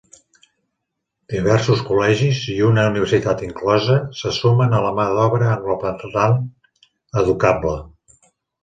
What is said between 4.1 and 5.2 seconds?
se sumen a la mà